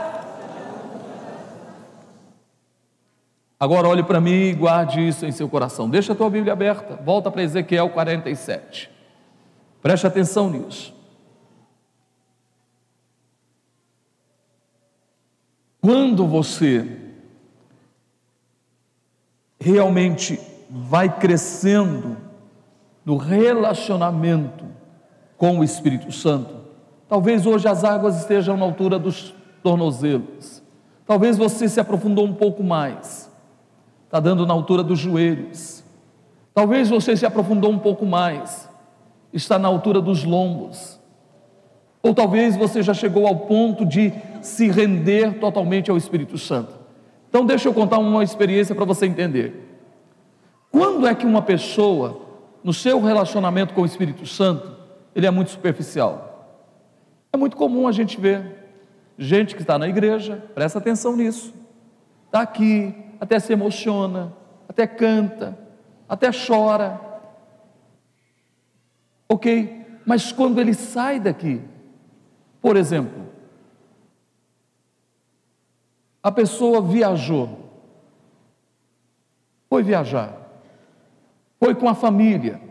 [3.59, 5.89] Agora olhe para mim e guarde isso em seu coração.
[5.89, 6.95] Deixa a tua Bíblia aberta.
[6.95, 8.89] Volta para Ezequiel 47.
[9.81, 10.93] Preste atenção nisso.
[15.79, 17.00] Quando você
[19.61, 22.17] realmente vai crescendo
[23.05, 24.65] no relacionamento
[25.37, 26.55] com o Espírito Santo,
[27.07, 30.63] talvez hoje as águas estejam na altura dos tornozelos,
[31.05, 33.29] talvez você se aprofundou um pouco mais,
[34.05, 35.83] está dando na altura dos joelhos,
[36.55, 38.67] talvez você se aprofundou um pouco mais,
[39.31, 40.99] está na altura dos lombos,
[42.01, 46.80] ou talvez você já chegou ao ponto de se render totalmente ao Espírito Santo.
[47.31, 49.79] Então, deixa eu contar uma experiência para você entender.
[50.69, 52.23] Quando é que uma pessoa,
[52.61, 54.75] no seu relacionamento com o Espírito Santo,
[55.15, 56.59] ele é muito superficial?
[57.31, 58.59] É muito comum a gente ver
[59.17, 61.53] gente que está na igreja, presta atenção nisso,
[62.25, 64.33] está aqui, até se emociona,
[64.67, 65.57] até canta,
[66.09, 66.99] até chora.
[69.29, 71.61] Ok, mas quando ele sai daqui,
[72.61, 73.30] por exemplo,
[76.23, 77.59] a pessoa viajou,
[79.69, 80.37] foi viajar,
[81.59, 82.61] foi com a família,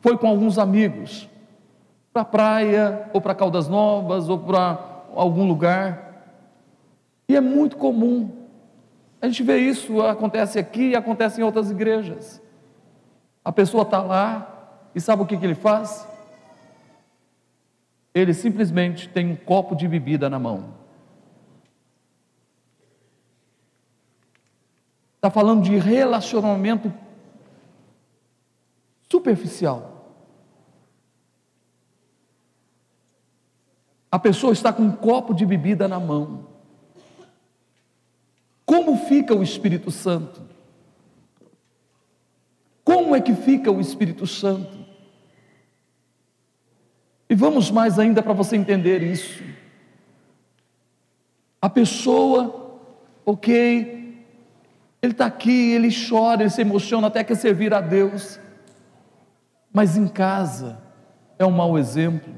[0.00, 1.28] foi com alguns amigos,
[2.12, 4.78] para a praia, ou para Caldas Novas, ou para
[5.14, 6.10] algum lugar,
[7.28, 8.40] e é muito comum,
[9.20, 12.40] a gente vê isso, acontece aqui e acontece em outras igrejas.
[13.44, 14.50] A pessoa está lá,
[14.94, 16.08] e sabe o que, que ele faz?
[18.14, 20.79] Ele simplesmente tem um copo de bebida na mão.
[25.20, 26.90] Está falando de relacionamento
[29.06, 30.16] superficial.
[34.10, 36.46] A pessoa está com um copo de bebida na mão.
[38.64, 40.40] Como fica o Espírito Santo?
[42.82, 44.86] Como é que fica o Espírito Santo?
[47.28, 49.44] E vamos mais ainda para você entender isso.
[51.60, 52.80] A pessoa,
[53.26, 53.99] ok,
[55.02, 58.38] ele está aqui, ele chora, ele se emociona até quer servir a Deus,
[59.72, 60.78] mas em casa
[61.38, 62.34] é um mau exemplo,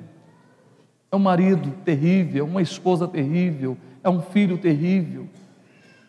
[1.10, 5.28] é um marido terrível, é uma esposa terrível, é um filho terrível,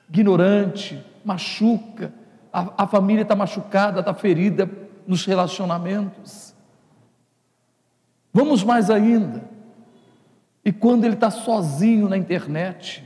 [0.10, 2.14] ignorante, machuca,
[2.52, 4.70] a, a família está machucada, está ferida
[5.08, 6.54] nos relacionamentos.
[8.32, 9.44] Vamos mais ainda.
[10.64, 13.04] E quando ele está sozinho na internet,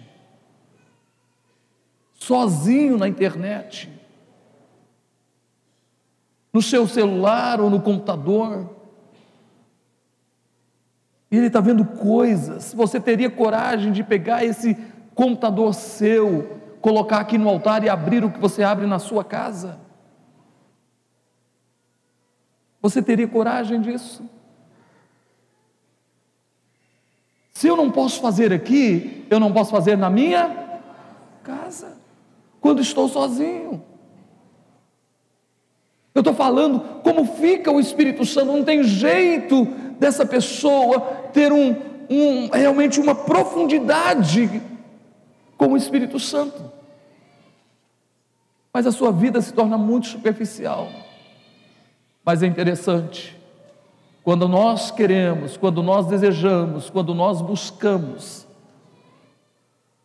[2.17, 3.89] sozinho na internet,
[6.51, 8.75] no seu celular ou no computador,
[11.29, 14.75] e ele está vendo coisas, você teria coragem de pegar esse
[15.13, 19.79] computador seu, colocar aqui no altar e abrir o que você abre na sua casa?
[22.81, 24.23] Você teria coragem disso?
[27.53, 30.79] Se eu não posso fazer aqui, eu não posso fazer na minha
[31.43, 31.96] casa,
[32.59, 33.83] quando estou sozinho.
[36.13, 39.65] Eu estou falando como fica o Espírito Santo, não tem jeito
[39.99, 40.99] dessa pessoa
[41.31, 41.75] ter um,
[42.09, 44.61] um, realmente uma profundidade
[45.55, 46.71] com o Espírito Santo.
[48.73, 50.89] Mas a sua vida se torna muito superficial.
[52.25, 53.37] Mas é interessante,
[54.23, 58.46] quando nós queremos, quando nós desejamos, quando nós buscamos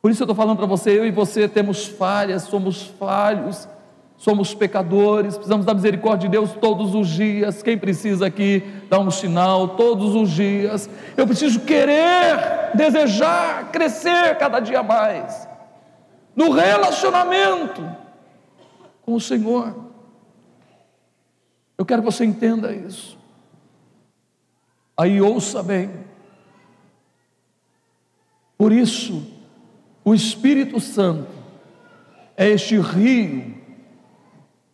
[0.03, 3.69] Por isso eu estou falando para você, eu e você temos falhas, somos falhos,
[4.17, 7.63] somos pecadores, precisamos da misericórdia de Deus todos os dias.
[7.63, 10.91] Quem precisa aqui dar um sinal todos os dias?
[11.17, 15.49] Eu preciso querer, desejar, crescer cada dia mais
[16.35, 17.89] no relacionamento
[19.03, 19.73] com o Senhor.
[21.79, 23.17] Eu quero que você entenda isso.
[24.97, 25.91] Aí ouça bem.
[28.57, 29.32] Por isso,
[30.05, 31.29] o Espírito Santo
[32.37, 33.55] é este rio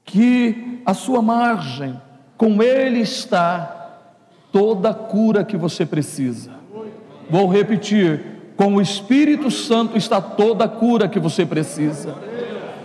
[0.05, 2.01] que a sua margem,
[2.37, 4.01] com ele está
[4.51, 6.51] toda a cura que você precisa.
[7.29, 8.25] Vou repetir:
[8.57, 12.17] com o Espírito Santo está toda a cura que você precisa.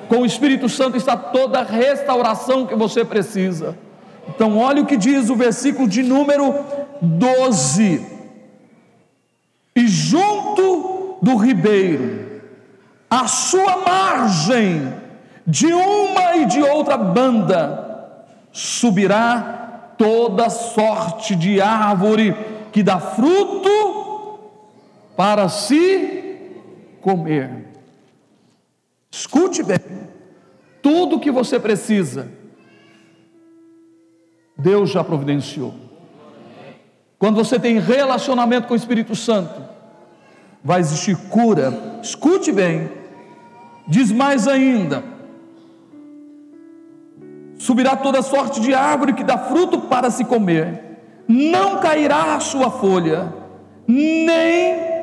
[0.10, 3.78] Com o Espírito Santo está toda a restauração que você precisa.
[4.28, 6.54] Então, olha o que diz o versículo de número
[7.02, 8.06] 12.
[9.76, 12.23] E junto do ribeiro,
[13.14, 14.92] a sua margem,
[15.46, 22.36] de uma e de outra banda, subirá toda sorte de árvore
[22.72, 24.40] que dá fruto
[25.16, 26.40] para se
[27.02, 27.68] comer.
[29.12, 30.10] Escute bem,
[30.82, 32.32] tudo que você precisa,
[34.58, 35.76] Deus já providenciou.
[37.20, 39.62] Quando você tem relacionamento com o Espírito Santo,
[40.64, 42.00] vai existir cura.
[42.02, 43.03] Escute bem,
[43.88, 45.04] Diz mais ainda:
[47.58, 52.72] subirá toda sorte de árvore que dá fruto para se comer, não cairá a sua
[52.72, 53.34] folha,
[53.88, 54.94] nem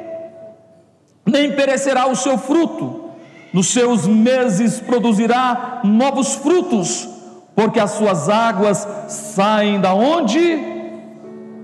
[1.27, 3.11] nem perecerá o seu fruto.
[3.53, 7.09] Nos seus meses produzirá novos frutos,
[7.55, 10.59] porque as suas águas saem da onde?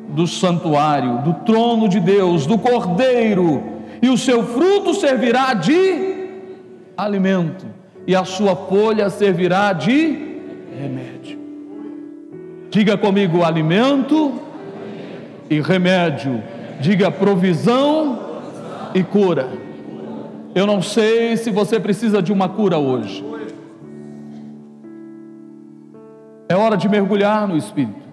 [0.09, 3.62] Do santuário, do trono de Deus, do Cordeiro,
[4.03, 6.16] e o seu fruto servirá de
[6.97, 7.66] alimento,
[8.07, 10.38] e a sua folha servirá de
[10.78, 11.38] remédio.
[12.70, 14.40] Diga comigo: alimento
[15.51, 16.42] e remédio.
[16.80, 18.18] Diga provisão
[18.94, 19.49] e cura.
[20.55, 23.24] Eu não sei se você precisa de uma cura hoje.
[26.49, 28.07] É hora de mergulhar no Espírito.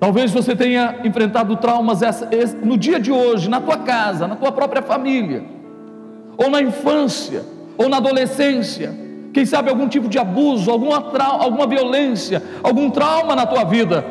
[0.00, 2.00] Talvez você tenha enfrentado traumas
[2.62, 5.55] no dia de hoje, na tua casa, na tua própria família
[6.36, 7.42] ou na infância,
[7.76, 8.94] ou na adolescência,
[9.32, 14.04] quem sabe algum tipo de abuso, alguma, alguma violência, algum trauma na tua vida,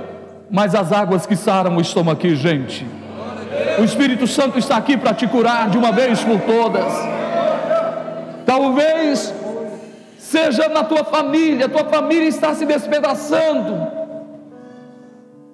[0.50, 2.86] mas as águas que saram estão aqui, gente.
[3.80, 6.94] O Espírito Santo está aqui para te curar de uma vez por todas.
[8.46, 9.34] Talvez
[10.18, 13.88] seja na tua família, tua família está se despedaçando,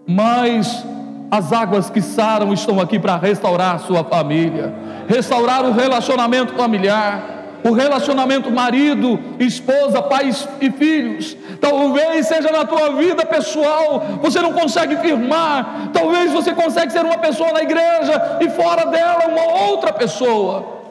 [0.06, 0.84] mas
[1.32, 4.74] as águas que saram estão aqui para restaurar a sua família,
[5.08, 11.38] restaurar o relacionamento familiar, o relacionamento marido, esposa, pais e filhos.
[11.62, 15.92] Talvez seja na tua vida pessoal, você não consegue firmar.
[15.94, 20.82] Talvez você consegue ser uma pessoa na igreja e fora dela uma outra pessoa.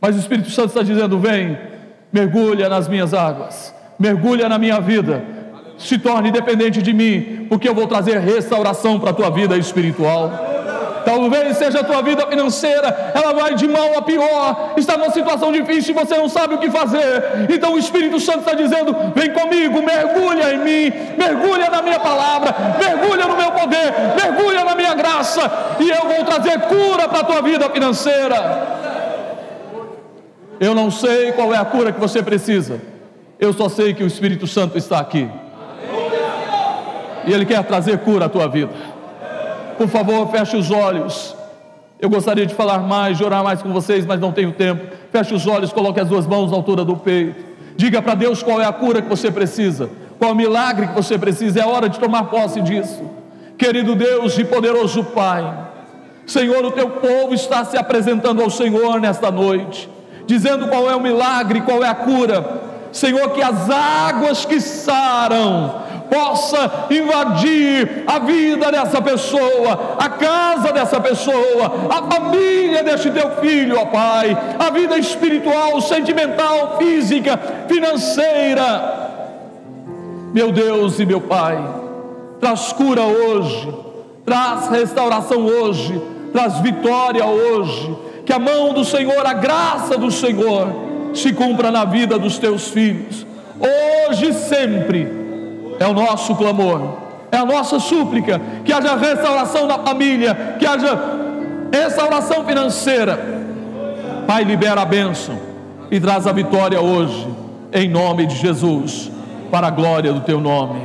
[0.00, 1.56] Mas o Espírito Santo está dizendo: vem,
[2.12, 5.41] mergulha nas minhas águas, mergulha na minha vida
[5.82, 10.30] se torne dependente de mim, porque eu vou trazer restauração para a tua vida espiritual.
[11.04, 15.50] Talvez seja a tua vida financeira, ela vai de mal a pior, está numa situação
[15.50, 17.48] difícil e você não sabe o que fazer.
[17.50, 22.54] Então o Espírito Santo está dizendo: vem comigo, mergulha em mim, mergulha na minha palavra,
[22.78, 27.24] mergulha no meu poder, mergulha na minha graça, e eu vou trazer cura para a
[27.24, 28.80] tua vida financeira.
[30.60, 32.80] Eu não sei qual é a cura que você precisa,
[33.40, 35.28] eu só sei que o Espírito Santo está aqui
[37.26, 38.70] e Ele quer trazer cura à tua vida.
[39.76, 41.36] Por favor, feche os olhos.
[42.00, 44.84] Eu gostaria de falar mais, de orar mais com vocês, mas não tenho tempo.
[45.10, 47.44] Feche os olhos, coloque as duas mãos na altura do peito.
[47.76, 50.94] Diga para Deus qual é a cura que você precisa, qual é o milagre que
[50.94, 51.60] você precisa.
[51.60, 53.02] É hora de tomar posse disso.
[53.56, 55.44] Querido Deus e poderoso Pai,
[56.26, 59.88] Senhor, o teu povo está se apresentando ao Senhor nesta noite,
[60.26, 62.62] dizendo qual é o milagre, qual é a cura.
[62.92, 65.82] Senhor, que as águas que saram,
[66.12, 73.78] possa invadir a vida dessa pessoa, a casa dessa pessoa, a família deste teu filho,
[73.78, 79.00] ó Pai, a vida espiritual, sentimental, física, financeira.
[80.34, 81.58] Meu Deus e meu Pai,
[82.38, 83.74] traz cura hoje,
[84.26, 85.98] traz restauração hoje,
[86.30, 87.96] traz vitória hoje,
[88.26, 90.68] que a mão do Senhor, a graça do Senhor,
[91.14, 93.26] se cumpra na vida dos teus filhos,
[93.58, 95.21] hoje e sempre
[95.82, 96.96] é o nosso clamor,
[97.30, 100.98] é a nossa súplica, que haja restauração na família, que haja
[101.72, 103.42] restauração financeira,
[104.26, 105.38] Pai, libera a bênção
[105.90, 107.28] e traz a vitória hoje,
[107.72, 109.10] em nome de Jesus,
[109.50, 110.80] para a glória do teu nome.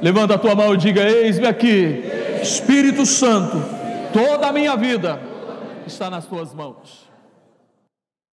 [0.00, 2.04] Levanta a tua mão e diga: Eis-me aqui,
[2.40, 3.60] Espírito Santo,
[4.12, 5.18] toda a minha vida
[5.86, 7.05] está nas tuas mãos.